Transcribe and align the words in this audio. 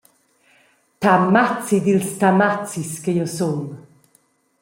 «Tamazi 1.01 1.77
dils 1.85 2.09
tamazis 2.19 2.91
che 3.03 3.11
jeu 3.17 3.29
sun. 3.37 3.61